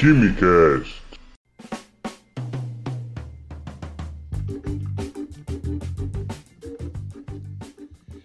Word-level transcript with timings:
Quimicast. 0.00 1.02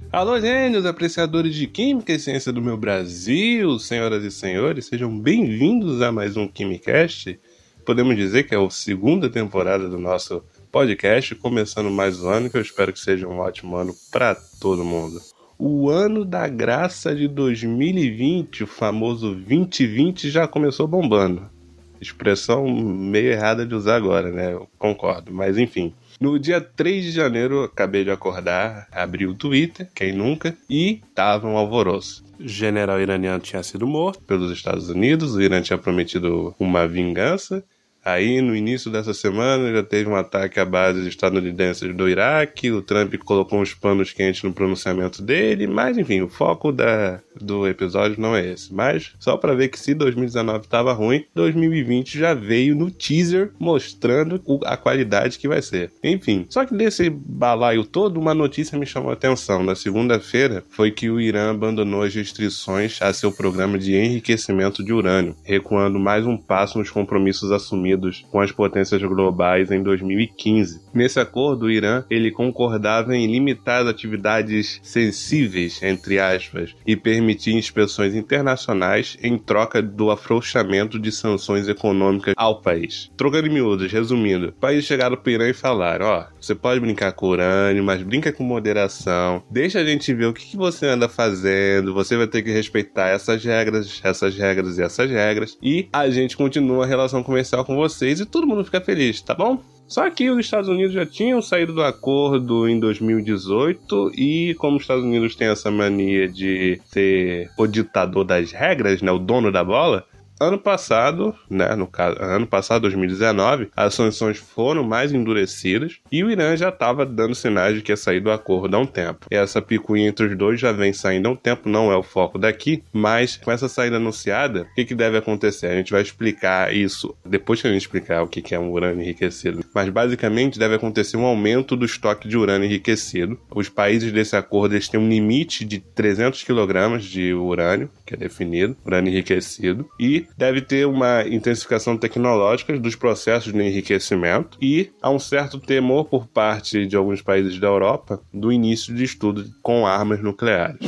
Alô, 0.10 0.40
gênios, 0.40 0.86
apreciadores 0.86 1.54
de 1.54 1.68
Química 1.68 2.14
e 2.14 2.20
Ciência 2.20 2.54
do 2.54 2.62
meu 2.62 2.78
Brasil, 2.78 3.78
senhoras 3.78 4.24
e 4.24 4.32
senhores, 4.32 4.86
sejam 4.86 5.20
bem-vindos 5.20 6.02
a 6.02 6.14
mais 6.14 6.38
um 6.38 6.48
Quimicast. 6.48 7.38
Podemos 7.86 8.16
dizer 8.16 8.44
que 8.44 8.56
é 8.56 8.58
a 8.58 8.70
segunda 8.70 9.30
temporada 9.30 9.90
do 9.90 10.00
nosso 10.00 10.42
podcast, 10.72 11.36
começando 11.36 11.92
mais 11.92 12.24
um 12.24 12.30
ano, 12.30 12.50
que 12.50 12.56
eu 12.56 12.62
espero 12.62 12.94
que 12.94 13.00
seja 13.02 13.28
um 13.28 13.40
ótimo 13.40 13.76
ano 13.76 13.94
para 14.14 14.34
todo 14.62 14.86
mundo. 14.86 15.20
O 15.60 15.90
ano 15.90 16.24
da 16.24 16.48
graça 16.48 17.14
de 17.14 17.28
2020, 17.28 18.64
o 18.64 18.68
famoso 18.68 19.36
2020, 19.36 20.30
já 20.30 20.48
começou 20.48 20.88
bombando. 20.88 21.54
Expressão 22.02 22.68
meio 22.68 23.32
errada 23.32 23.66
de 23.66 23.74
usar 23.74 23.96
agora, 23.96 24.32
né? 24.32 24.54
Eu 24.54 24.68
concordo, 24.78 25.34
mas 25.34 25.58
enfim. 25.58 25.94
No 26.20 26.40
dia 26.40 26.62
3 26.62 27.04
de 27.04 27.12
janeiro, 27.12 27.64
acabei 27.64 28.04
de 28.04 28.12
acordar, 28.12 28.88
abri 28.92 29.28
o 29.28 29.34
Twitter, 29.34 29.90
quem 29.94 30.14
nunca, 30.14 30.56
e 30.70 31.02
tava 31.14 31.48
um 31.48 31.58
alvoroço. 31.58 32.24
O 32.40 32.48
general 32.48 33.02
iraniano 33.02 33.40
tinha 33.40 33.62
sido 33.64 33.86
morto 33.86 34.22
pelos 34.24 34.52
Estados 34.52 34.90
Unidos, 34.90 35.36
o 35.36 35.42
Irã 35.42 35.62
tinha 35.62 35.78
prometido 35.78 36.56
uma 36.60 36.88
vingança, 36.88 37.64
Aí, 38.06 38.40
no 38.40 38.56
início 38.56 38.92
dessa 38.92 39.16
semana, 39.16 39.74
já 39.74 39.82
teve 39.82 40.08
um 40.08 40.16
ataque 40.16 40.60
à 40.60 40.66
base 40.66 41.10
estadunidenses 41.10 41.92
do 41.96 42.08
Iraque. 42.08 42.72
O 42.72 42.84
Trump 42.84 43.16
colocou 43.16 43.60
uns 43.60 43.74
panos 43.74 44.14
quentes 44.14 44.44
no 44.44 44.54
pronunciamento 44.54 45.24
dele. 45.24 45.66
Mas, 45.66 45.98
enfim, 45.98 46.22
o 46.22 46.30
foco 46.30 46.72
da, 46.72 47.20
do 47.42 47.68
episódio 47.68 48.22
não 48.22 48.36
é 48.36 48.46
esse. 48.46 48.72
Mas, 48.72 49.14
só 49.18 49.36
para 49.38 49.56
ver 49.56 49.70
que 49.70 49.80
se 49.80 49.96
2019 49.96 50.66
estava 50.66 50.94
ruim, 50.94 51.26
2020 51.34 52.20
já 52.20 52.36
veio 52.36 52.76
no 52.76 52.92
teaser 52.92 53.52
mostrando 53.58 54.40
a 54.66 54.78
qualidade 54.78 55.40
que 55.40 55.48
vai 55.48 55.64
ser. 55.64 55.92
Enfim, 56.04 56.46
só 56.48 56.64
que 56.64 56.76
desse 56.76 57.10
balaio 57.10 57.84
todo, 57.84 58.20
uma 58.20 58.36
notícia 58.36 58.78
me 58.78 58.86
chamou 58.86 59.10
a 59.10 59.14
atenção. 59.14 59.64
Na 59.64 59.74
segunda-feira, 59.74 60.64
foi 60.70 60.92
que 60.92 61.10
o 61.10 61.20
Irã 61.20 61.50
abandonou 61.50 62.04
as 62.04 62.14
restrições 62.14 63.02
a 63.02 63.12
seu 63.12 63.32
programa 63.32 63.80
de 63.80 63.96
enriquecimento 63.96 64.84
de 64.84 64.94
urânio, 64.94 65.36
recuando 65.44 65.98
mais 65.98 66.28
um 66.28 66.38
passo 66.38 66.78
nos 66.78 66.92
compromissos 66.92 67.52
assumidos 67.52 67.95
Unidos 67.96 68.26
com 68.32 68.40
as 68.40 68.52
potências 68.52 69.02
globais 69.02 69.72
em 69.72 69.82
2015. 69.82 70.82
Nesse 70.94 71.20
acordo, 71.20 71.66
o 71.66 71.72
Irã 71.72 72.04
ele 72.10 72.32
concordava 72.32 73.16
em 73.16 73.28
limitar 73.28 73.82
as 73.82 73.88
atividades 73.88 74.80
sensíveis, 74.84 75.82
entre 75.82 76.20
aspas, 76.20 76.76
e 76.86 76.96
permitir 76.96 77.54
inspeções 77.54 78.16
internacionais 78.16 79.18
em 79.22 79.38
troca 79.38 79.82
do 79.82 80.12
afrouxamento 80.12 81.00
de 81.00 81.12
sanções 81.12 81.68
econômicas 81.68 82.34
ao 82.38 82.62
país. 82.62 83.12
Trocando 83.18 83.48
em 83.48 83.54
miúdos, 83.54 83.92
resumindo, 83.92 84.50
o 84.50 84.54
país 84.54 84.86
chegaram 84.86 85.18
para 85.18 85.30
o 85.30 85.34
Irã 85.34 85.50
e 85.50 85.54
falaram: 85.54 86.06
ó, 86.06 86.26
você 86.40 86.54
pode 86.54 86.80
brincar 86.80 87.12
com 87.14 87.28
urânio, 87.28 87.84
mas 87.84 88.02
brinca 88.02 88.32
com 88.32 88.44
moderação, 88.44 89.44
deixa 89.50 89.80
a 89.80 89.86
gente 89.86 90.14
ver 90.14 90.26
o 90.26 90.34
que, 90.34 90.46
que 90.46 90.58
você 90.58 90.88
anda 90.88 91.10
fazendo, 91.10 91.94
você 91.94 92.16
vai 92.18 92.28
ter 92.28 92.42
que 92.42 92.52
respeitar 92.52 93.10
essas 93.10 93.44
regras, 93.44 94.00
essas 94.04 94.36
regras 94.36 94.78
e 94.78 94.84
essas 94.84 95.10
regras, 95.10 95.58
e 95.62 95.88
a 95.92 96.10
gente 96.10 96.38
continua 96.38 96.84
a 96.84 96.88
relação 96.88 97.24
comercial 97.24 97.64
com 97.66 97.76
você 97.76 97.85
vocês 97.90 98.20
e 98.20 98.26
todo 98.26 98.48
mundo 98.48 98.66
fica 98.66 98.82
feliz, 98.82 99.22
tá 99.22 99.34
bom? 99.34 99.62
Só 99.88 100.10
que 100.10 100.30
os 100.32 100.40
Estados 100.40 100.68
Unidos 100.68 100.94
já 100.94 101.06
tinham 101.06 101.42
saído 101.42 101.72
do 101.72 101.84
acordo 101.84 102.68
em 102.68 102.80
2018 102.80 104.12
e 104.18 104.56
como 104.56 104.78
os 104.78 104.84
Estados 104.84 105.04
Unidos 105.04 105.36
têm 105.36 105.48
essa 105.48 105.70
mania 105.70 106.28
de 106.28 106.82
ser 106.86 107.52
o 107.56 107.68
ditador 107.68 108.24
das 108.24 108.52
regras, 108.52 109.04
né, 109.04 109.12
o 109.12 109.20
dono 109.20 109.52
da 109.52 109.64
bola, 109.64 110.04
Ano 110.38 110.60
passado, 110.60 111.34
né, 111.50 111.76
no 111.76 111.88
caso, 111.88 112.18
ano 112.20 112.46
passado, 112.46 112.82
2019, 112.82 113.70
as 113.76 113.94
sanções 113.94 114.38
foram 114.38 114.84
mais 114.84 115.14
endurecidas 115.14 116.00
e 116.12 116.24
o 116.26 116.30
Irã 116.30 116.58
já 116.58 116.70
estava 116.70 117.06
dando 117.06 117.34
sinais 117.34 117.76
de 117.76 117.82
que 117.82 117.92
ia 117.92 117.98
sair 117.98 118.20
do 118.20 118.30
acordo 118.30 118.76
há 118.76 118.80
um 118.80 118.86
tempo. 118.86 119.28
Essa 119.32 119.62
picuinha 119.62 120.10
entre 120.10 120.26
os 120.26 120.38
dois 120.38 120.60
já 120.60 120.74
vem 120.74 120.92
saindo 120.92 121.30
há 121.30 121.32
um 121.32 121.36
tempo, 121.38 121.70
não 121.70 121.90
é 121.90 121.96
o 121.96 122.04
foco 122.04 122.38
daqui, 122.38 122.84
mas 122.92 123.38
com 123.38 123.50
essa 123.50 123.70
saída 123.70 123.96
anunciada, 123.96 124.64
o 124.64 124.76
que, 124.76 124.84
que 124.84 124.94
deve 124.94 125.18
acontecer? 125.18 125.68
A 125.68 125.76
gente 125.76 125.94
vai 125.94 126.02
explicar 126.02 126.76
isso 126.76 127.16
depois 127.26 127.62
que 127.62 127.68
a 127.68 127.72
gente 127.72 127.84
explicar 127.84 128.22
o 128.22 128.28
que, 128.28 128.42
que 128.42 128.54
é 128.54 128.60
um 128.60 128.72
urânio 128.72 129.02
enriquecido. 129.02 129.64
Mas 129.74 129.88
basicamente 129.88 130.60
deve 130.60 130.76
acontecer 130.76 131.16
um 131.16 131.26
aumento 131.26 131.78
do 131.78 131.86
estoque 131.86 132.28
de 132.28 132.38
urânio 132.38 132.66
enriquecido. 132.66 133.40
Os 133.50 133.70
países 133.70 134.12
desse 134.12 134.36
acordo 134.36 134.76
eles 134.76 134.90
têm 134.90 135.00
um 135.00 135.08
limite 135.08 135.64
de 135.64 135.80
300 135.80 136.44
kg 136.44 137.00
de 137.00 137.34
urânio, 137.34 137.90
que 138.06 138.14
é 138.14 138.18
definido, 138.18 138.76
urânio 138.86 139.12
enriquecido, 139.12 139.90
e 139.98 140.25
deve 140.38 140.62
ter 140.62 140.86
uma 140.86 141.24
intensificação 141.28 141.98
tecnológica 141.98 142.78
dos 142.78 142.96
processos 142.96 143.54
de 143.54 143.62
enriquecimento 143.62 144.58
e 144.62 144.92
há 145.02 145.10
um 145.10 145.20
certo 145.20 145.60
temor 145.60 146.06
por 146.06 146.28
parte 146.28 146.86
de 146.86 146.96
alguns 146.96 147.22
países 147.22 147.60
da 147.60 147.68
Europa 147.68 148.22
do 148.34 148.52
início 148.52 148.94
de 148.94 149.04
estudo 149.04 149.46
com 149.62 149.86
armas 149.86 150.22
nucleares. 150.22 150.80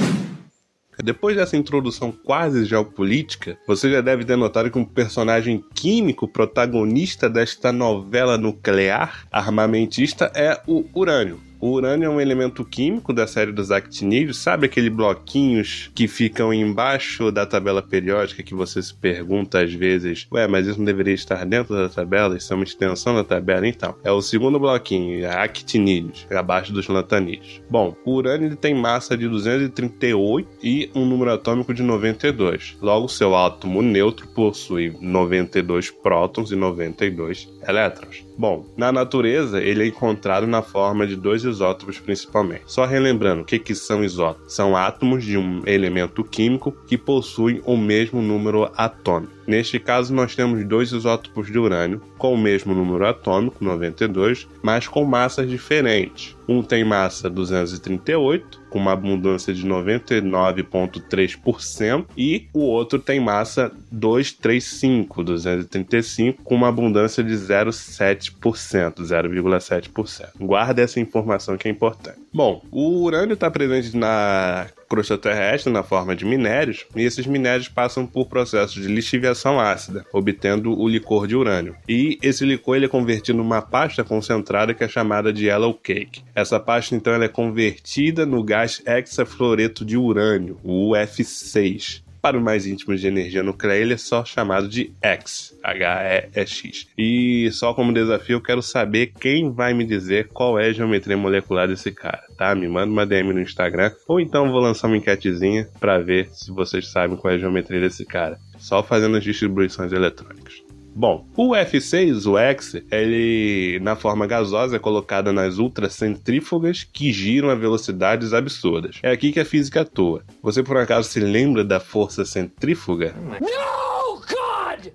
Depois 1.04 1.36
dessa 1.36 1.56
introdução 1.56 2.12
quase 2.12 2.66
geopolítica, 2.66 3.58
você 3.68 3.92
já 3.92 4.02
deve 4.02 4.26
ter 4.26 4.36
notado 4.36 4.72
que 4.72 4.80
um 4.80 4.86
personagem 4.86 5.64
químico 5.76 6.28
protagonista 6.28 7.30
desta 7.30 7.72
novela 7.72 8.38
nuclear 8.38 9.28
armamentista 9.32 10.32
é 10.36 10.60
o 10.66 10.86
urânio. 10.96 11.47
O 11.60 11.72
urânio 11.72 12.06
é 12.06 12.10
um 12.10 12.22
elemento 12.22 12.64
químico 12.64 13.12
da 13.12 13.26
série 13.26 13.52
dos 13.52 13.72
actinídeos, 13.72 14.38
sabe 14.38 14.68
aquele 14.68 14.92
bloquinhos 14.92 15.90
que 15.96 16.08
ficam 16.08 16.54
embaixo 16.54 17.32
da 17.32 17.48
tabela 17.48 17.82
periódica 17.82 18.44
que 18.44 18.54
você 18.54 18.82
se 18.82 18.94
pergunta 18.94 19.64
às 19.64 19.74
vezes, 19.74 20.28
ué, 20.32 20.48
mas 20.48 20.68
isso 20.68 20.78
não 20.78 20.86
deveria 20.86 21.16
estar 21.16 21.44
dentro 21.46 21.76
da 21.76 21.90
tabela? 21.90 22.38
Isso 22.38 22.54
é 22.54 22.56
uma 22.56 22.64
extensão 22.64 23.16
da 23.16 23.24
tabela? 23.24 23.68
Então, 23.68 23.96
é 24.04 24.12
o 24.12 24.22
segundo 24.22 24.60
bloquinho, 24.60 25.28
actinídeos, 25.28 26.28
abaixo 26.30 26.72
dos 26.72 26.88
lantanídeos. 26.88 27.60
Bom, 27.68 27.96
o 28.06 28.12
urânio 28.14 28.56
tem 28.56 28.76
massa 28.76 29.18
de 29.18 29.28
238 29.28 30.48
e 30.62 30.92
um 30.94 31.06
número 31.06 31.34
atômico 31.34 31.74
de 31.74 31.82
92. 31.82 32.78
Logo, 32.80 33.08
seu 33.08 33.36
átomo 33.36 33.82
neutro 33.82 34.28
possui 34.28 34.96
92 35.02 35.90
prótons 35.90 36.52
e 36.52 36.56
92 36.56 37.50
elétrons. 37.68 38.26
Bom, 38.38 38.66
na 38.78 38.92
natureza 38.92 39.62
ele 39.62 39.84
é 39.84 39.88
encontrado 39.88 40.48
na 40.48 40.62
forma 40.62 41.06
de 41.06 41.16
dois 41.16 41.44
isótopos 41.44 42.00
principalmente. 42.00 42.64
Só 42.66 42.86
relembrando, 42.86 43.42
o 43.42 43.46
que, 43.46 43.60
que 43.60 43.76
são 43.76 44.04
isótopos? 44.04 44.54
São 44.54 44.76
átomos 44.76 45.24
de 45.24 45.38
um 45.38 45.62
elemento 45.66 46.24
químico 46.24 46.72
que 46.88 46.98
possuem 46.98 47.62
o 47.66 47.76
mesmo 47.76 48.22
número 48.22 48.72
atômico. 48.76 49.37
Neste 49.48 49.80
caso, 49.80 50.14
nós 50.14 50.36
temos 50.36 50.64
dois 50.66 50.92
isótopos 50.92 51.48
de 51.48 51.58
urânio 51.58 52.02
com 52.18 52.34
o 52.34 52.38
mesmo 52.38 52.76
número 52.76 53.08
atômico, 53.08 53.64
92, 53.64 54.46
mas 54.62 54.90
com 54.90 55.06
massas 55.06 55.50
diferentes. 55.50 56.36
Um 56.50 56.62
tem 56.62 56.84
massa 56.84 57.30
238, 57.30 58.68
com 58.70 58.80
uma 58.80 58.92
abundância 58.92 59.54
de 59.54 59.66
99,3%, 59.66 62.06
e 62.18 62.50
o 62.54 62.60
outro 62.62 63.00
tem 63.00 63.18
massa 63.20 63.72
235, 63.92 65.24
235, 65.24 66.44
com 66.44 66.56
uma 66.56 66.68
abundância 66.68 67.24
de 67.24 67.34
0,7%, 67.34 69.02
0,7%. 69.02 70.28
Guarda 70.40 70.82
essa 70.82 71.00
informação 71.00 71.56
que 71.58 71.70
é 71.70 71.72
importante. 71.72 72.18
Bom, 72.34 72.64
o 72.72 73.04
urânio 73.04 73.34
está 73.34 73.50
presente 73.50 73.96
na 73.96 74.68
crosta 74.88 75.18
terrestre 75.18 75.72
na 75.72 75.84
forma 75.84 76.16
de 76.16 76.26
minérios, 76.26 76.86
e 76.96 77.04
esses 77.04 77.26
minérios 77.26 77.68
passam 77.68 78.06
por 78.06 78.28
processos 78.28 78.82
de 78.82 78.88
lixiviação 78.88 79.60
ácida, 79.60 80.06
obtendo 80.12 80.78
o 80.78 80.88
licor 80.88 81.28
de 81.28 81.36
urânio. 81.36 81.76
E 81.88 82.18
esse 82.22 82.46
licor 82.46 82.76
ele 82.76 82.86
é 82.86 82.90
convertido 82.90 83.38
numa 83.38 83.62
pasta 83.62 84.04
concentrada 84.04 84.74
que 84.74 84.84
é 84.84 84.88
chamada 84.88 85.32
de 85.32 85.48
yellow 85.48 85.74
cake. 85.74 86.24
Essa 86.34 86.60
pasta 86.60 86.96
então 86.96 87.14
ela 87.14 87.26
é 87.26 87.30
convertida 87.30 88.26
no 88.26 88.44
gás 88.44 88.82
hexafluoreto 88.86 89.86
de 89.86 89.98
urânio, 89.98 90.60
o 90.64 90.92
UF6. 90.92 92.07
Para 92.28 92.36
os 92.36 92.44
mais 92.44 92.68
íntimos 92.68 93.00
de 93.00 93.08
energia 93.08 93.42
nuclear, 93.42 93.78
ele 93.78 93.94
é 93.94 93.98
só 93.98 94.26
chamado 94.26 94.68
de 94.68 94.92
X, 95.02 95.58
H-E-X. 95.64 96.86
E 96.98 97.50
só 97.54 97.74
como 97.74 97.94
desafio, 97.94 98.36
eu 98.36 98.42
quero 98.42 98.62
saber 98.62 99.14
quem 99.18 99.50
vai 99.50 99.74
me 99.74 99.86
dizer 99.86 100.28
qual 100.34 100.60
é 100.60 100.68
a 100.68 100.74
geometria 100.74 101.16
molecular 101.16 101.70
desse 101.70 101.90
cara, 101.90 102.24
tá? 102.38 102.54
Me 102.54 102.68
manda 102.68 102.92
uma 102.92 103.06
DM 103.06 103.32
no 103.32 103.40
Instagram, 103.40 103.94
ou 104.06 104.20
então 104.20 104.52
vou 104.52 104.60
lançar 104.60 104.88
uma 104.88 104.98
enquetezinha 104.98 105.70
para 105.80 106.00
ver 106.00 106.28
se 106.34 106.52
vocês 106.52 106.90
sabem 106.90 107.16
qual 107.16 107.32
é 107.32 107.38
a 107.38 107.40
geometria 107.40 107.80
desse 107.80 108.04
cara. 108.04 108.38
Só 108.58 108.84
fazendo 108.84 109.16
as 109.16 109.24
distribuições 109.24 109.94
eletrônicas. 109.94 110.67
Bom, 111.00 111.28
o 111.38 111.52
F6, 111.52 112.26
o 112.26 112.40
X, 112.40 112.74
ele 112.90 113.80
na 113.84 113.96
forma 113.96 114.26
gasosa 114.26 114.78
é 114.78 114.80
colocada 114.80 115.32
nas 115.32 115.60
ultracentrífugas 115.60 116.84
que 116.84 117.14
giram 117.14 117.52
a 117.52 117.56
velocidades 117.56 118.34
absurdas. 118.34 118.98
É 119.04 119.12
aqui 119.12 119.32
que 119.32 119.40
a 119.40 119.46
física 119.46 119.82
atua. 119.82 120.24
Você 120.42 120.64
por 120.64 120.76
acaso 120.76 121.08
se 121.08 121.20
lembra 121.20 121.64
da 121.64 121.80
força 121.80 122.26
centrífuga? 122.26 123.14
No, 123.40 124.16
God! 124.22 124.92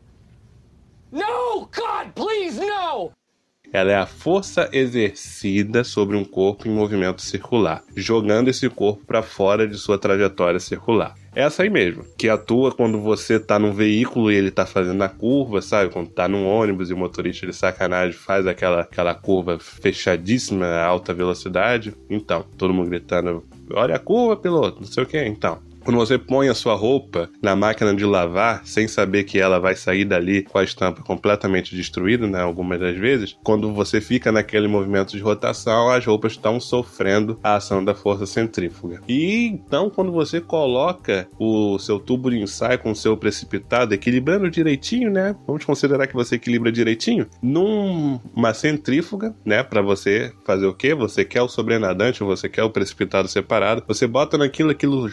No, 1.13 1.69
God, 1.73 2.13
please, 2.17 2.59
no! 2.59 3.13
Ela 3.73 3.93
é 3.93 3.97
a 3.97 4.05
força 4.07 4.69
exercida 4.71 5.83
sobre 5.83 6.15
um 6.15 6.25
corpo 6.25 6.69
em 6.69 6.71
movimento 6.71 7.23
circular, 7.23 7.83
jogando 7.97 8.49
esse 8.49 8.69
corpo 8.69 9.03
para 9.07 9.23
fora 9.23 9.67
de 9.67 9.79
sua 9.79 9.99
trajetória 9.99 10.61
circular. 10.61 11.15
Essa 11.35 11.63
aí 11.63 11.71
mesmo, 11.71 12.05
que 12.19 12.29
atua 12.29 12.73
quando 12.73 13.01
você 13.01 13.41
tá 13.41 13.59
num 13.59 13.73
veículo 13.73 14.31
e 14.31 14.35
ele 14.35 14.51
tá 14.51 14.67
fazendo 14.67 15.01
a 15.01 15.09
curva, 15.09 15.63
sabe? 15.63 15.91
Quando 15.91 16.11
tá 16.11 16.29
num 16.29 16.47
ônibus 16.47 16.91
e 16.91 16.93
o 16.93 16.99
motorista 16.99 17.47
de 17.47 17.55
sacanagem 17.55 18.13
faz 18.13 18.47
aquela, 18.47 18.83
aquela 18.83 19.15
curva 19.15 19.59
fechadíssima, 19.59 20.67
alta 20.67 21.15
velocidade. 21.15 21.95
Então, 22.11 22.45
todo 22.59 22.75
mundo 22.75 22.91
gritando: 22.91 23.43
Olha 23.73 23.97
a 23.97 23.99
curva, 23.99 24.37
piloto, 24.37 24.81
não 24.81 24.87
sei 24.87 25.03
o 25.03 25.07
que. 25.07 25.25
Então, 25.25 25.59
quando 25.85 25.97
você 25.97 26.19
põe 26.19 26.49
a 26.49 26.55
sua 26.55 26.75
roupa 26.75 27.29
na 27.43 27.55
máquina 27.55 27.95
de 27.95 28.05
lavar, 28.05 28.63
sem 28.65 28.89
saber 28.89 29.25
que 29.25 29.39
ela 29.39 29.59
vai 29.59 29.75
sair 29.75 30.05
dali 30.05 30.43
com 30.43 30.59
a 30.59 30.65
estampa 30.65 31.03
completamente 31.03 31.75
destruída, 31.77 32.27
né? 32.27 32.41
Algumas 32.41 32.81
das 32.81 32.97
vezes, 32.97 33.37
quando 33.45 33.73
você 33.73 34.01
fica 34.01 34.33
naquele 34.33 34.69
movimento 34.69 35.13
de 35.13 35.23
rotação, 35.23 35.91
as 35.91 36.05
roupas 36.05 36.33
estão 36.33 36.59
sofrendo 36.59 37.39
a 37.43 37.57
ação 37.57 37.85
da 37.85 37.95
força 37.95 38.27
centrífuga. 38.27 39.01
E 39.09 39.47
então, 39.47 39.91
quando 39.91 40.13
você 40.13 40.41
coloca 40.41 41.29
o 41.39 41.79
seu 41.79 41.99
tubo 41.99 42.31
de 42.31 42.39
ensaio 42.39 42.79
com 42.79 42.93
o 42.93 42.97
seu 42.97 43.17
precipitado, 43.17 43.95
equilibrando 43.95 44.51
direitinho, 44.51 45.11
né? 45.11 45.37
Vamos 45.47 45.65
considerar 45.65 46.07
que 46.07 46.15
você 46.15 46.37
equilibra 46.37 46.73
direitinho, 46.73 47.27
numa 47.43 48.55
centrífuga, 48.55 49.35
né? 49.45 49.63
Para 49.63 49.83
você 49.83 50.33
fazer 50.45 50.67
o 50.67 50.75
quê? 50.75 50.95
Você 50.95 51.25
quer 51.25 51.43
o 51.43 51.49
sobrenadante 51.49 52.23
você 52.25 52.49
quer 52.49 52.63
o 52.63 52.71
precipitado 52.71 53.29
separado, 53.29 53.85
você 53.87 54.07
bota 54.07 54.39
naquilo, 54.39 54.71
aquilo 54.71 55.09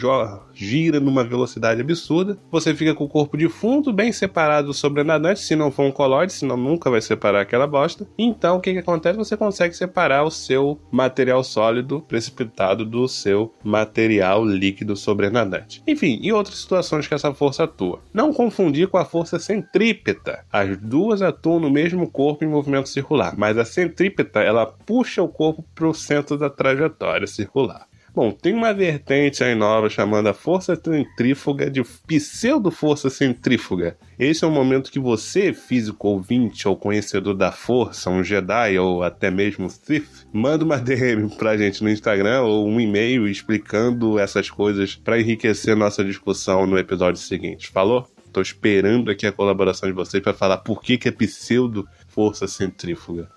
gira 0.64 1.00
numa 1.00 1.24
velocidade 1.24 1.80
absurda. 1.80 2.38
Você 2.50 2.74
fica 2.74 2.94
com 2.94 3.04
o 3.04 3.08
corpo 3.08 3.36
de 3.36 3.48
fundo 3.48 3.92
bem 3.92 4.12
separado 4.12 4.68
do 4.68 4.74
sobrenadante, 4.74 5.40
se 5.40 5.56
não 5.56 5.70
for 5.70 5.84
um 5.84 5.92
colóide, 5.92 6.32
senão 6.32 6.56
nunca 6.56 6.90
vai 6.90 7.00
separar 7.00 7.40
aquela 7.40 7.66
bosta. 7.66 8.06
Então, 8.18 8.56
o 8.56 8.60
que, 8.60 8.72
que 8.72 8.78
acontece? 8.78 9.18
Você 9.18 9.36
consegue 9.36 9.74
separar 9.74 10.24
o 10.24 10.30
seu 10.30 10.78
material 10.90 11.42
sólido 11.42 12.00
precipitado 12.02 12.84
do 12.84 13.08
seu 13.08 13.52
material 13.64 14.44
líquido 14.44 14.96
sobrenadante. 14.96 15.82
Enfim, 15.86 16.18
e 16.22 16.32
outras 16.32 16.58
situações 16.58 17.08
que 17.08 17.14
essa 17.14 17.32
força 17.32 17.64
atua. 17.64 18.00
Não 18.12 18.32
confundir 18.32 18.88
com 18.88 18.98
a 18.98 19.04
força 19.04 19.38
centrípeta. 19.38 20.44
As 20.52 20.76
duas 20.76 21.22
atuam 21.22 21.60
no 21.60 21.70
mesmo 21.70 22.08
corpo 22.10 22.44
em 22.44 22.48
movimento 22.48 22.88
circular, 22.88 23.34
mas 23.36 23.56
a 23.56 23.64
centrípeta 23.64 24.40
ela 24.40 24.66
puxa 24.66 25.22
o 25.22 25.28
corpo 25.28 25.64
para 25.74 25.88
o 25.88 25.94
centro 25.94 26.36
da 26.36 26.50
trajetória 26.50 27.26
circular. 27.26 27.89
Bom, 28.14 28.32
tem 28.32 28.52
uma 28.52 28.74
vertente 28.74 29.44
aí 29.44 29.54
nova 29.54 29.88
chamada 29.88 30.34
força 30.34 30.74
centrífuga 30.74 31.70
de 31.70 31.82
pseudo-força 32.06 33.08
centrífuga. 33.08 33.96
Esse 34.18 34.44
é 34.44 34.48
o 34.48 34.50
momento 34.50 34.90
que 34.90 34.98
você, 34.98 35.52
físico 35.52 36.08
ouvinte 36.08 36.66
ou 36.66 36.76
conhecedor 36.76 37.34
da 37.34 37.52
força, 37.52 38.10
um 38.10 38.22
Jedi 38.22 38.78
ou 38.78 39.02
até 39.02 39.30
mesmo 39.30 39.70
Sith, 39.70 40.26
manda 40.32 40.64
uma 40.64 40.76
DM 40.80 41.28
pra 41.36 41.56
gente 41.56 41.82
no 41.82 41.90
Instagram 41.90 42.42
ou 42.42 42.68
um 42.68 42.80
e-mail 42.80 43.28
explicando 43.28 44.18
essas 44.18 44.50
coisas 44.50 44.96
para 44.96 45.20
enriquecer 45.20 45.76
nossa 45.76 46.04
discussão 46.04 46.66
no 46.66 46.78
episódio 46.78 47.20
seguinte. 47.20 47.68
Falou? 47.68 48.06
Tô 48.32 48.40
esperando 48.40 49.10
aqui 49.10 49.26
a 49.26 49.32
colaboração 49.32 49.88
de 49.88 49.94
vocês 49.94 50.22
para 50.22 50.32
falar 50.32 50.58
por 50.58 50.80
que, 50.82 50.96
que 50.96 51.08
é 51.08 51.12
pseudo-força 51.12 52.46
centrífuga. 52.46 53.28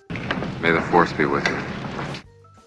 May 0.61 0.71
the 0.71 0.81
force 0.81 1.13
be 1.15 1.25
with 1.25 1.43
you. 1.47 1.72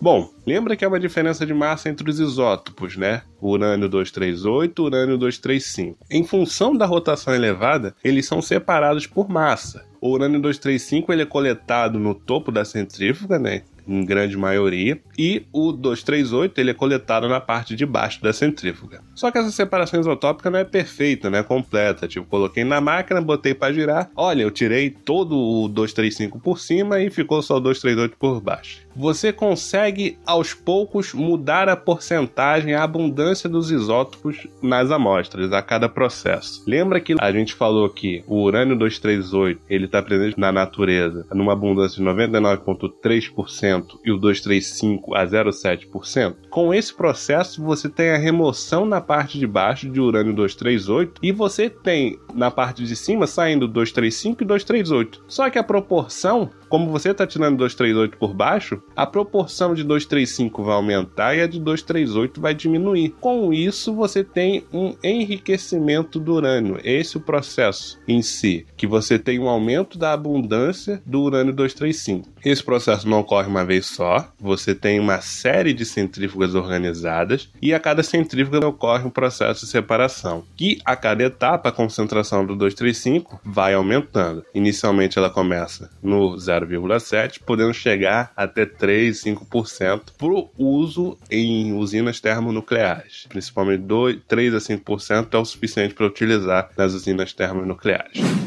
Bom, 0.00 0.31
lembra 0.46 0.76
que 0.76 0.84
há 0.84 0.88
uma 0.88 1.00
diferença 1.00 1.46
de 1.46 1.54
massa 1.54 1.88
entre 1.88 2.08
os 2.08 2.20
isótopos, 2.20 2.96
né? 2.96 3.22
Urânio 3.40 3.88
238 3.88 4.82
urânio 4.82 5.19
235. 5.19 5.98
Em 6.10 6.22
função 6.22 6.76
da 6.76 6.84
rotação 6.84 7.34
elevada, 7.34 7.94
eles 8.04 8.26
são 8.26 8.43
separados 8.43 9.06
por 9.06 9.28
massa. 9.28 9.87
O 10.00 10.10
urânio 10.10 10.40
235 10.40 11.12
ele 11.12 11.22
é 11.22 11.26
coletado 11.26 11.98
no 11.98 12.14
topo 12.14 12.52
da 12.52 12.64
centrífuga, 12.64 13.38
né? 13.38 13.62
Em 13.87 14.05
grande 14.05 14.37
maioria, 14.37 15.00
e 15.19 15.44
o 15.53 15.73
238 15.73 16.61
ele 16.61 16.71
é 16.71 16.75
coletado 16.75 17.29
na 17.29 17.41
parte 17.41 17.75
de 17.75 17.87
baixo 17.87 18.23
da 18.23 18.33
centrífuga. 18.33 19.00
Só 19.15 19.31
que 19.31 19.38
essa 19.38 19.50
separação 19.50 20.00
isotópica 20.00 20.50
não 20.50 20.59
é 20.59 20.65
perfeita, 20.65 21.31
não 21.31 21.38
é 21.38 21.43
completa. 21.43 22.09
Tipo, 22.09 22.27
coloquei 22.27 22.65
na 22.65 22.81
máquina, 22.81 23.21
botei 23.21 23.55
para 23.55 23.73
girar, 23.73 24.11
olha, 24.17 24.43
eu 24.43 24.50
tirei 24.50 24.91
todo 24.91 25.37
o 25.37 25.69
235 25.69 26.38
por 26.41 26.59
cima 26.59 27.00
e 27.00 27.11
ficou 27.11 27.43
só 27.43 27.56
o 27.56 27.61
238 27.61 28.17
por 28.19 28.41
baixo. 28.41 28.87
Você 28.94 29.33
consegue 29.33 30.19
aos 30.25 30.55
poucos 30.55 31.12
mudar 31.12 31.69
a 31.69 31.77
porcentagem, 31.77 32.75
a 32.75 32.82
abundância 32.82 33.49
dos 33.49 33.71
isótopos 33.71 34.47
nas 34.62 34.91
amostras 34.91 35.53
a 35.53 35.61
cada 35.61 35.89
processo. 35.89 36.65
Lembra 36.67 36.99
que 37.00 37.15
a 37.21 37.32
gente 37.32 37.55
falou 37.55 37.89
que 37.91 38.25
o 38.27 38.43
urânio 38.43 38.77
238 38.77 39.61
ele 39.69 39.85
está 39.85 40.03
presente 40.03 40.41
na 40.41 40.50
natureza 40.50 41.27
numa 41.35 41.53
abundância 41.53 42.03
de 42.03 42.09
99,3% 42.09 43.75
e 44.05 44.11
o 44.11 44.19
235 44.19 45.14
a 45.14 45.25
0,7%, 45.25 46.37
com 46.50 46.73
esse 46.73 46.94
processo 46.94 47.62
você 47.62 47.88
tem 47.88 48.11
a 48.11 48.17
remoção 48.17 48.84
na 48.84 49.00
parte 49.00 49.38
de 49.38 49.46
baixo 49.46 49.88
de 49.88 50.00
urânio 50.00 50.34
238 50.34 51.20
e 51.23 51.32
você 51.32 51.69
tem 51.69 52.19
na 52.34 52.50
parte 52.50 52.84
de 52.84 52.94
cima 52.94 53.26
saindo 53.26 53.67
235 53.67 54.43
e 54.43 54.46
238. 54.46 55.25
Só 55.28 55.49
que 55.50 55.58
a 55.58 55.64
proporção 55.64 56.50
como 56.69 56.91
você 56.91 57.11
está 57.11 57.27
tirando 57.27 57.57
238 57.59 58.19
por 58.19 58.35
baixo, 58.35 58.83
a 58.95 59.07
proporção 59.07 59.75
de 59.75 59.83
235 59.85 60.63
vai 60.63 60.75
aumentar 60.75 61.35
e 61.35 61.43
a 61.43 61.47
de 61.47 61.61
238 61.61 62.41
vai 62.41 62.55
diminuir. 62.55 63.15
Com 63.21 63.53
isso, 63.53 63.95
você 63.95 64.25
tem 64.25 64.65
um 64.73 64.95
enriquecimento 65.03 66.19
do 66.19 66.35
urânio. 66.35 66.79
Esse 66.83 67.17
é 67.17 67.21
o 67.21 67.23
processo 67.23 67.99
em 68.07 68.23
si, 68.23 68.67
que 68.77 68.87
você 68.87 69.19
tem 69.19 69.39
um 69.39 69.49
aumento 69.49 69.99
da 69.99 70.13
abundância 70.13 71.03
do 71.05 71.23
urânio 71.23 71.53
235. 71.53 72.29
Esse 72.45 72.63
processo 72.63 73.09
não 73.09 73.21
ocorre 73.21 73.49
uma 73.49 73.65
vez 73.65 73.87
só, 73.87 74.33
você 74.39 74.75
tem 74.75 75.01
uma 75.01 75.21
série 75.21 75.75
de 75.75 75.85
centrífugas 75.85 76.55
organizadas 76.55 77.51
e 77.61 77.75
a 77.75 77.81
cada 77.81 78.03
centrífuga 78.03 78.67
ocorre 78.67 79.05
um 79.05 79.11
processo 79.11 79.65
de 79.65 79.71
separação, 79.71 80.45
que 80.57 80.79
a 80.85 80.95
cada 80.95 81.25
etapa 81.25 81.69
a 81.69 81.73
concentração 81.73 82.47
do 82.47 82.55
235 82.55 83.41
vai 83.45 83.75
aumentando. 83.75 84.45
Inicialmente 84.55 85.19
ela 85.19 85.31
começa 85.31 85.91
no 86.03 86.39
0 86.39 86.56
0,7%, 86.64 87.41
podendo 87.44 87.75
chegar 87.75 88.32
até 88.37 88.64
3, 88.64 89.23
5% 89.25 90.03
para 90.17 90.29
o 90.29 90.50
uso 90.56 91.19
em 91.31 91.73
usinas 91.75 92.20
termonucleares. 92.20 93.26
Principalmente 93.29 93.82
2, 93.82 94.19
3 94.26 94.55
a 94.55 94.58
5% 94.58 95.35
é 95.35 95.38
o 95.38 95.44
suficiente 95.44 95.94
para 95.94 96.06
utilizar 96.06 96.70
nas 96.76 96.94
usinas 96.94 97.32
termonucleares. 97.32 98.45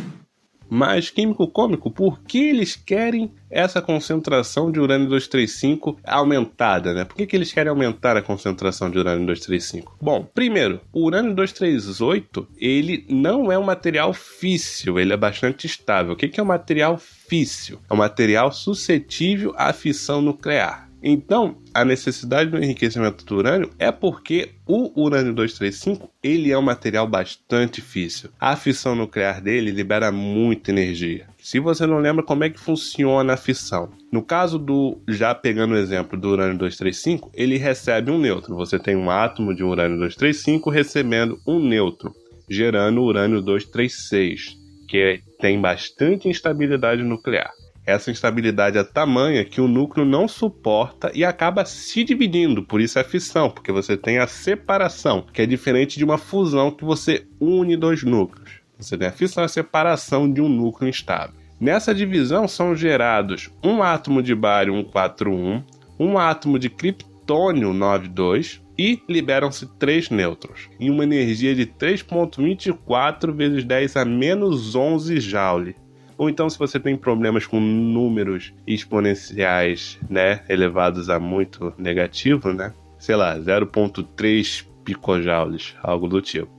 Mas, 0.70 1.10
químico 1.10 1.48
cômico, 1.48 1.90
por 1.90 2.22
que 2.22 2.50
eles 2.50 2.76
querem 2.76 3.32
essa 3.50 3.82
concentração 3.82 4.72
de 4.72 4.80
urânio 4.80 5.08
235 5.08 6.00
aumentada, 6.04 6.94
né? 6.94 7.04
Por 7.04 7.16
que, 7.16 7.26
que 7.26 7.36
eles 7.36 7.52
querem 7.52 7.70
aumentar 7.70 8.16
a 8.16 8.22
concentração 8.22 8.90
de 8.90 9.00
urânio 9.00 9.26
235? 9.26 9.98
Bom, 10.00 10.24
primeiro, 10.34 10.80
o 10.94 11.06
urânio 11.06 11.34
238, 11.34 12.48
ele 12.58 13.06
não 13.10 13.52
é 13.52 13.58
um 13.58 13.64
material 13.64 14.14
físsil, 14.14 15.00
ele 15.00 15.14
é 15.14 15.18
bastante 15.18 15.66
estável. 15.66 16.14
O 16.14 16.16
que, 16.16 16.28
que 16.28 16.40
é 16.40 16.44
um 16.44 16.46
material 16.46 16.98
físsil? 16.98 17.80
É 17.90 17.94
um 17.94 17.98
material 17.98 18.52
suscetível 18.52 19.54
à 19.58 19.74
fissão 19.74 20.22
nuclear. 20.22 20.89
Então, 21.02 21.58
a 21.74 21.86
necessidade 21.86 22.50
do 22.50 22.58
enriquecimento 22.58 23.24
do 23.24 23.36
urânio 23.38 23.70
é 23.80 23.92
porque 23.92 24.52
o 24.68 25.02
urânio 25.02 25.34
235 25.34 26.12
ele 26.22 26.52
é 26.52 26.58
um 26.58 26.62
material 26.62 27.08
bastante 27.08 27.76
difícil. 27.76 28.30
A 28.40 28.56
fissão 28.56 28.96
nuclear 28.96 29.42
dele 29.42 29.72
libera 29.72 30.12
muita 30.12 30.72
energia. 30.72 31.28
Se 31.38 31.60
você 31.60 31.88
não 31.88 32.00
lembra 32.00 32.24
como 32.24 32.44
é 32.44 32.50
que 32.50 32.60
funciona 32.60 33.34
a 33.34 33.38
fissão, 33.38 33.90
no 34.12 34.22
caso 34.22 34.60
do 34.60 35.02
já 35.08 35.34
pegando 35.34 35.74
o 35.74 35.78
exemplo 35.78 36.20
do 36.20 36.30
urânio 36.30 36.58
235, 36.58 37.32
ele 37.34 37.58
recebe 37.58 38.12
um 38.12 38.20
nêutron. 38.20 38.58
Você 38.58 38.78
tem 38.78 38.96
um 38.96 39.10
átomo 39.10 39.56
de 39.56 39.64
urânio 39.64 39.98
235 39.98 40.70
recebendo 40.70 41.40
um 41.48 41.60
nêutron, 41.60 42.12
gerando 42.50 43.02
urânio 43.02 43.42
236, 43.42 44.58
que 44.88 45.22
tem 45.40 45.62
bastante 45.62 46.28
instabilidade 46.28 47.04
nuclear. 47.04 47.52
Essa 47.90 48.12
instabilidade 48.12 48.78
é 48.78 48.84
tamanha 48.84 49.44
que 49.44 49.60
o 49.60 49.68
núcleo 49.68 50.06
não 50.06 50.28
suporta 50.28 51.12
e 51.12 51.26
acaba 51.26 51.66
se 51.66 52.04
dividindo, 52.04 52.62
por 52.62 52.80
isso 52.80 53.00
é 53.00 53.04
fissão, 53.04 53.50
porque 53.50 53.72
você 53.72 53.98
tem 53.98 54.20
a 54.20 54.28
separação, 54.28 55.26
que 55.34 55.42
é 55.42 55.46
diferente 55.48 55.98
de 55.98 56.06
uma 56.06 56.20
fusão 56.20 56.70
que 56.70 56.86
você 56.86 57.26
une 57.42 57.76
dois 57.76 58.04
núcleos. 58.04 58.62
Você 58.78 58.96
tem 58.96 59.08
a 59.08 59.12
fissão 59.12 59.44
a 59.44 59.48
separação 59.48 60.32
de 60.32 60.40
um 60.40 60.48
núcleo 60.48 60.88
instável. 60.88 61.34
Nessa 61.60 61.92
divisão 61.92 62.48
são 62.48 62.76
gerados 62.76 63.50
um 63.64 63.82
átomo 63.82 64.22
de 64.22 64.36
bário 64.36 64.72
141, 64.76 65.64
um 66.00 66.20
átomo 66.20 66.60
de 66.60 66.70
criptônio 66.70 67.74
92 67.74 68.62
e 68.78 69.02
liberam-se 69.10 69.66
três 69.80 70.12
nêutrons, 70.12 70.70
em 70.80 70.92
uma 70.92 71.04
energia 71.04 71.56
de 71.56 71.66
3.24 71.66 73.34
vezes 73.34 73.64
10 73.64 73.96
a 73.96 74.06
menos 74.06 74.76
11 74.76 75.20
joule. 75.20 75.76
Ou 76.20 76.30
então, 76.30 76.48
se 76.50 76.60
você 76.60 76.78
tem 76.78 76.98
problemas 76.98 77.48
com 77.48 77.62
números 77.62 78.54
exponenciais, 78.68 79.98
né, 80.10 80.42
elevados 80.50 81.10
a 81.10 81.18
muito 81.18 81.74
negativo, 81.78 82.52
né, 82.52 82.74
sei 82.98 83.16
lá, 83.16 83.40
0.3 83.40 84.66
picojoules, 84.84 85.76
algo 85.82 86.10
do 86.10 86.22
tipo. 86.22 86.52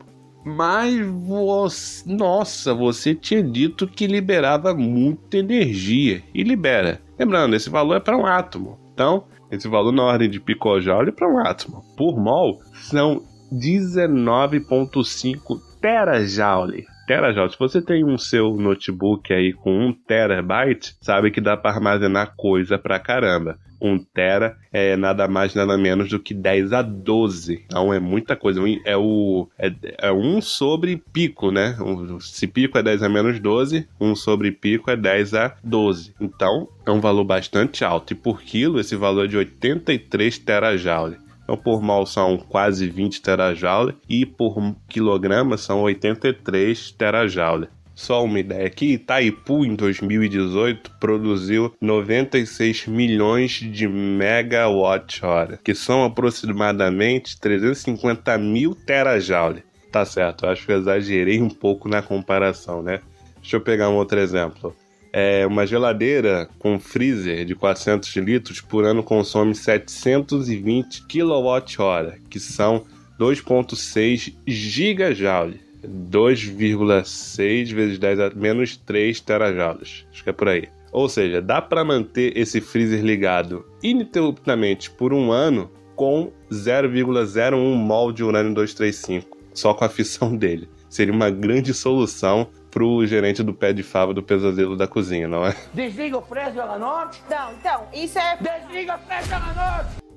Mas 0.42 0.98
você, 1.06 2.10
nossa, 2.10 2.72
você 2.72 3.14
tinha 3.14 3.42
dito 3.42 3.86
que 3.86 4.06
liberava 4.06 4.72
muita 4.72 5.36
energia 5.36 6.22
e 6.32 6.42
libera. 6.42 7.02
Lembrando, 7.18 7.54
esse 7.54 7.68
valor 7.68 7.96
é 7.96 8.00
para 8.00 8.16
um 8.16 8.24
átomo. 8.24 8.78
Então, 8.94 9.24
esse 9.50 9.68
valor 9.68 9.92
na 9.92 10.04
ordem 10.04 10.30
de 10.30 10.40
picojoule 10.40 11.12
para 11.12 11.28
um 11.28 11.38
átomo. 11.38 11.84
Por 11.98 12.18
mol 12.18 12.62
são 12.72 13.22
19.5 13.52 15.60
terajoule. 15.82 16.86
Terajoule. 17.10 17.50
Se 17.50 17.58
você 17.58 17.82
tem 17.82 18.04
um 18.04 18.16
seu 18.16 18.54
notebook 18.54 19.32
aí 19.32 19.52
com 19.52 19.88
1 19.88 19.92
terabyte, 20.06 20.94
sabe 21.00 21.32
que 21.32 21.40
dá 21.40 21.56
para 21.56 21.74
armazenar 21.74 22.34
coisa 22.36 22.78
pra 22.78 23.00
caramba. 23.00 23.58
1 23.82 23.98
tera 24.14 24.56
é 24.72 24.94
nada 24.94 25.26
mais 25.26 25.52
nada 25.52 25.76
menos 25.76 26.08
do 26.08 26.20
que 26.20 26.32
10 26.32 26.72
a 26.72 26.82
12. 26.82 27.64
Então 27.66 27.92
é 27.92 27.98
muita 27.98 28.36
coisa. 28.36 28.60
É 28.84 28.96
o 28.96 29.48
é, 29.58 29.72
é 29.98 30.12
1 30.12 30.40
sobre 30.40 31.02
pico, 31.12 31.50
né? 31.50 31.76
Se 32.20 32.46
pico 32.46 32.78
é 32.78 32.82
10 32.84 33.02
a 33.02 33.08
menos 33.08 33.40
12, 33.40 33.88
1 34.00 34.14
sobre 34.14 34.52
pico 34.52 34.88
é 34.88 34.96
10 34.96 35.34
a 35.34 35.56
12. 35.64 36.14
Então 36.20 36.68
é 36.86 36.92
um 36.92 37.00
valor 37.00 37.24
bastante 37.24 37.84
alto. 37.84 38.12
E 38.12 38.16
por 38.16 38.40
quilo 38.40 38.78
esse 38.78 38.94
valor 38.94 39.24
é 39.24 39.28
de 39.28 39.36
83 39.36 40.38
terajoule. 40.38 41.16
Então, 41.50 41.56
por 41.60 41.82
mol 41.82 42.06
são 42.06 42.36
quase 42.36 42.88
20 42.88 43.22
terajoule 43.22 43.96
e 44.08 44.24
por 44.24 44.56
quilograma 44.88 45.56
são 45.56 45.82
83 45.82 46.92
terajoule. 46.92 47.68
Só 47.92 48.24
uma 48.24 48.38
ideia 48.38 48.68
aqui, 48.68 48.92
Itaipu 48.92 49.64
em 49.64 49.74
2018 49.74 50.92
produziu 51.00 51.74
96 51.80 52.86
milhões 52.86 53.50
de 53.50 53.88
megawatt-hora, 53.88 55.58
que 55.64 55.74
são 55.74 56.04
aproximadamente 56.04 57.38
350 57.40 58.38
mil 58.38 58.72
terajoule. 58.72 59.64
Tá 59.90 60.04
certo, 60.04 60.46
acho 60.46 60.64
que 60.64 60.70
eu 60.70 60.78
exagerei 60.78 61.42
um 61.42 61.50
pouco 61.50 61.88
na 61.88 62.00
comparação, 62.00 62.80
né? 62.80 63.00
Deixa 63.40 63.56
eu 63.56 63.60
pegar 63.60 63.88
um 63.88 63.96
outro 63.96 64.20
exemplo. 64.20 64.72
É, 65.12 65.46
uma 65.46 65.66
geladeira 65.66 66.48
com 66.58 66.78
freezer 66.78 67.44
de 67.44 67.54
400 67.54 68.14
litros 68.16 68.60
por 68.60 68.84
ano 68.84 69.02
consome 69.02 69.54
720 69.54 71.02
kWh, 71.02 72.20
que 72.28 72.38
são 72.38 72.84
2,6 73.18 74.34
gigajoule. 74.46 75.60
2,6 75.86 77.72
vezes 77.72 77.98
10 77.98 78.20
a 78.20 78.30
menos 78.30 78.76
3 78.76 79.18
terajoules. 79.20 80.06
Acho 80.12 80.22
que 80.22 80.30
é 80.30 80.32
por 80.32 80.48
aí. 80.48 80.68
Ou 80.92 81.08
seja, 81.08 81.40
dá 81.40 81.62
para 81.62 81.84
manter 81.84 82.36
esse 82.36 82.60
freezer 82.60 83.02
ligado 83.02 83.64
ininterruptamente 83.82 84.90
por 84.90 85.12
um 85.12 85.30
ano 85.30 85.70
com 85.94 86.32
0,01 86.50 87.74
mol 87.74 88.12
de 88.12 88.24
urânio 88.24 88.54
235, 88.54 89.36
só 89.54 89.72
com 89.72 89.84
a 89.84 89.88
fissão 89.88 90.34
dele. 90.36 90.68
Seria 90.88 91.12
uma 91.12 91.30
grande 91.30 91.72
solução 91.72 92.48
pro 92.70 93.04
gerente 93.06 93.42
do 93.42 93.52
pé 93.52 93.72
de 93.72 93.82
fava 93.82 94.14
do 94.14 94.22
pesadelo 94.22 94.76
da 94.76 94.86
cozinha, 94.86 95.26
não 95.26 95.46
é? 95.46 95.54
Desliga 95.74 96.18
o 96.18 96.22
pela 96.22 96.78
noite? 96.78 97.22
Não, 97.28 97.52
então, 97.52 97.86
isso 97.92 98.18
é. 98.18 98.36
Desliga 98.36 98.96
o 98.96 98.98
pela 98.98 99.38
noite! 99.54 100.09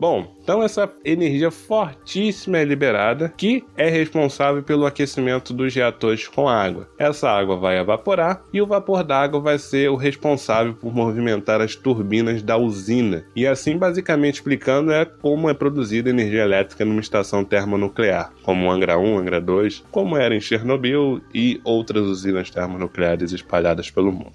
Bom, 0.00 0.34
então 0.42 0.62
essa 0.62 0.90
energia 1.04 1.50
fortíssima 1.50 2.56
é 2.56 2.64
liberada, 2.64 3.28
que 3.36 3.62
é 3.76 3.90
responsável 3.90 4.62
pelo 4.62 4.86
aquecimento 4.86 5.52
dos 5.52 5.74
reatores 5.74 6.26
com 6.26 6.48
água. 6.48 6.88
Essa 6.98 7.28
água 7.28 7.54
vai 7.56 7.78
evaporar 7.78 8.42
e 8.50 8.62
o 8.62 8.66
vapor 8.66 9.04
d'água 9.04 9.38
vai 9.40 9.58
ser 9.58 9.90
o 9.90 9.96
responsável 9.96 10.72
por 10.72 10.94
movimentar 10.94 11.60
as 11.60 11.76
turbinas 11.76 12.42
da 12.42 12.56
usina. 12.56 13.26
E 13.36 13.46
assim, 13.46 13.76
basicamente 13.76 14.36
explicando, 14.36 14.90
é 14.90 15.04
como 15.04 15.50
é 15.50 15.54
produzida 15.54 16.08
energia 16.08 16.44
elétrica 16.44 16.82
numa 16.82 17.02
estação 17.02 17.44
termonuclear, 17.44 18.32
como 18.42 18.70
Angra 18.70 18.98
1, 18.98 19.18
Angra 19.18 19.40
2, 19.40 19.84
como 19.90 20.16
era 20.16 20.34
em 20.34 20.40
Chernobyl 20.40 21.20
e 21.34 21.60
outras 21.62 22.06
usinas 22.06 22.48
termonucleares 22.48 23.32
espalhadas 23.32 23.90
pelo 23.90 24.10
mundo. 24.10 24.32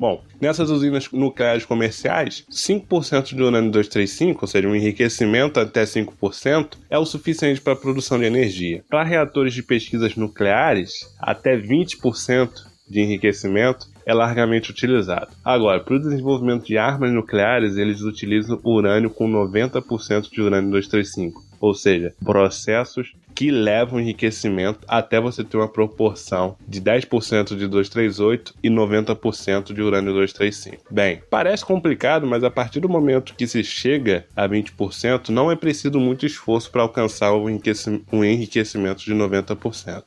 Bom, 0.00 0.24
nessas 0.40 0.70
usinas 0.70 1.12
nucleares 1.12 1.66
comerciais, 1.66 2.46
5% 2.50 3.34
de 3.34 3.42
urânio 3.42 3.70
235, 3.70 4.38
ou 4.40 4.48
seja, 4.48 4.66
um 4.66 4.74
enriquecimento 4.74 5.60
até 5.60 5.82
5%, 5.82 6.78
é 6.88 6.98
o 6.98 7.04
suficiente 7.04 7.60
para 7.60 7.74
a 7.74 7.76
produção 7.76 8.18
de 8.18 8.24
energia. 8.24 8.82
Para 8.88 9.04
reatores 9.04 9.52
de 9.52 9.62
pesquisas 9.62 10.16
nucleares, 10.16 11.14
até 11.20 11.54
20% 11.54 12.48
de 12.88 13.00
enriquecimento 13.00 13.88
é 14.06 14.14
largamente 14.14 14.70
utilizado. 14.70 15.28
Agora, 15.44 15.80
para 15.80 15.96
o 15.96 16.00
desenvolvimento 16.00 16.64
de 16.64 16.78
armas 16.78 17.12
nucleares, 17.12 17.76
eles 17.76 18.00
utilizam 18.00 18.58
urânio 18.64 19.10
com 19.10 19.30
90% 19.30 20.30
de 20.30 20.40
urânio 20.40 20.70
235, 20.70 21.44
ou 21.60 21.74
seja, 21.74 22.14
processos 22.24 23.12
que 23.40 23.50
levam 23.50 23.96
o 23.96 24.00
enriquecimento 24.02 24.80
até 24.86 25.18
você 25.18 25.42
ter 25.42 25.56
uma 25.56 25.66
proporção 25.66 26.56
de 26.68 26.78
10% 26.78 27.56
de 27.56 27.66
238 27.66 28.54
e 28.62 28.68
90% 28.68 29.72
de 29.72 29.80
urânio 29.80 30.12
235. 30.12 30.84
Bem, 30.90 31.22
parece 31.30 31.64
complicado, 31.64 32.26
mas 32.26 32.44
a 32.44 32.50
partir 32.50 32.80
do 32.80 32.88
momento 32.88 33.34
que 33.34 33.46
se 33.46 33.64
chega 33.64 34.26
a 34.36 34.46
20%, 34.46 35.30
não 35.30 35.50
é 35.50 35.56
preciso 35.56 35.98
muito 35.98 36.26
esforço 36.26 36.70
para 36.70 36.82
alcançar 36.82 37.32
o 37.32 37.48
enriquecimento 37.48 39.02
de 39.02 39.14
90%. 39.14 40.02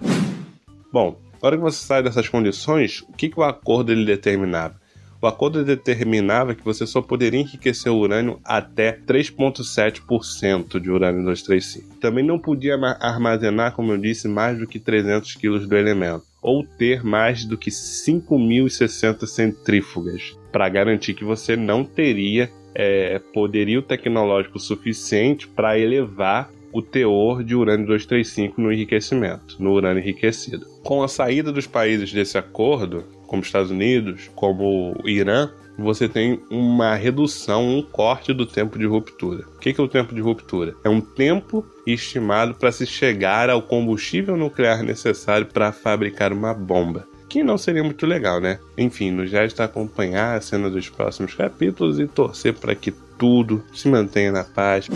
Bom, 0.91 1.17
na 1.41 1.47
hora 1.47 1.57
que 1.57 1.63
você 1.63 1.83
sai 1.83 2.03
dessas 2.03 2.29
condições, 2.29 3.01
o 3.01 3.13
que, 3.13 3.29
que 3.29 3.39
o 3.39 3.43
acordo 3.43 3.91
ele 3.91 4.05
determinava? 4.05 4.82
O 5.23 5.27
acordo 5.27 5.63
determinava 5.63 6.53
que 6.53 6.65
você 6.65 6.85
só 6.85 7.01
poderia 7.01 7.39
enriquecer 7.39 7.89
o 7.89 7.95
urânio 7.95 8.41
até 8.43 8.91
3,7% 8.91 10.81
de 10.81 10.91
urânio 10.91 11.23
235. 11.23 11.95
Também 12.01 12.25
não 12.25 12.37
podia 12.37 12.75
armazenar, 12.99 13.71
como 13.71 13.93
eu 13.93 13.97
disse, 13.97 14.27
mais 14.27 14.59
do 14.59 14.67
que 14.67 14.81
300 14.81 15.35
kg 15.35 15.59
do 15.59 15.77
elemento, 15.77 16.25
ou 16.41 16.65
ter 16.65 17.05
mais 17.05 17.45
do 17.45 17.57
que 17.57 17.69
5.060 17.69 19.25
centrífugas, 19.25 20.37
para 20.51 20.67
garantir 20.67 21.13
que 21.13 21.23
você 21.23 21.55
não 21.55 21.85
teria 21.85 22.51
é, 22.75 23.17
poderio 23.33 23.81
tecnológico 23.81 24.59
suficiente 24.59 25.47
para 25.47 25.79
elevar 25.79 26.51
o 26.73 26.81
teor 26.81 27.43
de 27.43 27.55
urânio 27.55 27.85
235 27.85 28.59
no 28.59 28.73
enriquecimento, 28.73 29.55
no 29.59 29.71
urânio 29.71 30.01
enriquecido. 30.01 30.65
Com 30.83 31.03
a 31.03 31.07
saída 31.07 31.51
dos 31.51 31.67
países 31.67 32.11
desse 32.11 32.37
acordo, 32.37 33.05
como 33.27 33.43
Estados 33.43 33.71
Unidos, 33.71 34.29
como 34.35 34.99
Irã, 35.05 35.49
você 35.77 36.07
tem 36.07 36.41
uma 36.49 36.95
redução, 36.95 37.77
um 37.77 37.81
corte 37.81 38.33
do 38.33 38.45
tempo 38.45 38.77
de 38.77 38.85
ruptura. 38.85 39.45
O 39.55 39.59
que 39.59 39.69
é 39.79 39.83
o 39.83 39.87
tempo 39.87 40.13
de 40.13 40.21
ruptura? 40.21 40.75
É 40.83 40.89
um 40.89 41.01
tempo 41.01 41.65
estimado 41.85 42.55
para 42.55 42.71
se 42.71 42.85
chegar 42.85 43.49
ao 43.49 43.61
combustível 43.61 44.37
nuclear 44.37 44.83
necessário 44.83 45.47
para 45.47 45.71
fabricar 45.71 46.31
uma 46.31 46.53
bomba. 46.53 47.07
Que 47.27 47.43
não 47.43 47.57
seria 47.57 47.83
muito 47.83 48.05
legal, 48.05 48.39
né? 48.39 48.59
Enfim, 48.77 49.09
nos 49.09 49.31
resta 49.31 49.63
acompanhar 49.63 50.37
a 50.37 50.41
cena 50.41 50.69
dos 50.69 50.89
próximos 50.89 51.33
capítulos 51.33 51.99
e 51.99 52.05
torcer 52.05 52.53
para 52.53 52.75
que 52.75 52.91
tudo 53.17 53.63
se 53.73 53.87
mantenha 53.87 54.31
na 54.31 54.43
paz 54.43 54.87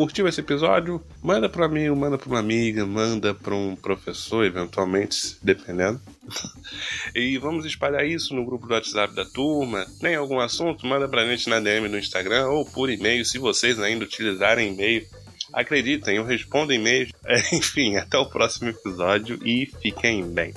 curtiu 0.00 0.26
esse 0.26 0.40
episódio, 0.40 0.98
manda 1.22 1.46
para 1.46 1.66
amigo, 1.66 1.94
manda 1.94 2.16
para 2.16 2.30
uma 2.30 2.38
amiga, 2.38 2.86
manda 2.86 3.34
para 3.34 3.54
um 3.54 3.76
professor, 3.76 4.46
eventualmente, 4.46 5.36
dependendo. 5.42 6.00
e 7.14 7.36
vamos 7.36 7.66
espalhar 7.66 8.06
isso 8.06 8.34
no 8.34 8.42
grupo 8.42 8.66
do 8.66 8.72
WhatsApp 8.72 9.14
da 9.14 9.26
turma. 9.26 9.84
Tem 10.00 10.14
algum 10.14 10.40
assunto? 10.40 10.86
Manda 10.86 11.06
pra 11.06 11.26
gente 11.26 11.50
na 11.50 11.60
DM 11.60 11.86
no 11.86 11.98
Instagram 11.98 12.46
ou 12.46 12.64
por 12.64 12.88
e-mail, 12.88 13.26
se 13.26 13.38
vocês 13.38 13.78
ainda 13.78 14.06
utilizarem 14.06 14.72
e-mail. 14.72 15.06
Acreditem, 15.52 16.16
eu 16.16 16.24
respondo 16.24 16.72
e-mails. 16.72 17.12
enfim, 17.52 17.96
até 17.96 18.16
o 18.16 18.24
próximo 18.24 18.70
episódio 18.70 19.38
e 19.44 19.70
fiquem 19.82 20.26
bem. 20.26 20.54